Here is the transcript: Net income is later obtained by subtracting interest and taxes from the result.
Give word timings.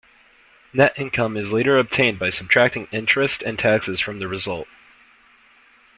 Net 0.73 0.97
income 0.97 1.37
is 1.37 1.53
later 1.53 1.77
obtained 1.77 2.17
by 2.17 2.31
subtracting 2.31 2.87
interest 2.91 3.43
and 3.43 3.59
taxes 3.59 3.99
from 4.01 4.17
the 4.17 4.27
result. 4.27 4.67